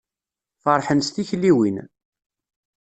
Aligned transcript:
Ferḥen 0.63 0.99
s 1.07 1.07
tikliwin. 1.09 1.77